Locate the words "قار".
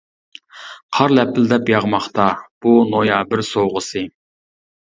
0.97-1.13